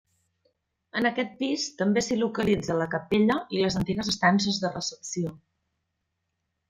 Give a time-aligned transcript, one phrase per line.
[1.01, 5.39] En aquest pis també s'hi localitza la capella i les antigues estances de recepció.